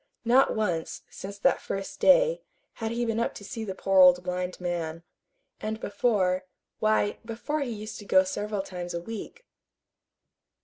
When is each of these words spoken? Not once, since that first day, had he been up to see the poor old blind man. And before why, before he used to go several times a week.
Not 0.25 0.55
once, 0.55 1.03
since 1.11 1.37
that 1.37 1.61
first 1.61 1.99
day, 1.99 2.41
had 2.81 2.89
he 2.89 3.05
been 3.05 3.19
up 3.19 3.35
to 3.35 3.43
see 3.43 3.63
the 3.63 3.75
poor 3.75 3.99
old 3.99 4.23
blind 4.23 4.59
man. 4.59 5.03
And 5.59 5.79
before 5.79 6.45
why, 6.79 7.19
before 7.23 7.59
he 7.61 7.69
used 7.69 7.99
to 7.99 8.05
go 8.05 8.23
several 8.23 8.63
times 8.63 8.95
a 8.95 8.99
week. 8.99 9.45